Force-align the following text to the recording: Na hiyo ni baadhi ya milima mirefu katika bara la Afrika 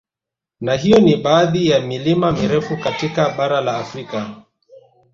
Na 0.61 0.75
hiyo 0.75 0.99
ni 0.99 1.15
baadhi 1.15 1.67
ya 1.67 1.79
milima 1.81 2.31
mirefu 2.31 2.77
katika 2.77 3.29
bara 3.29 3.61
la 3.61 3.77
Afrika 3.77 4.43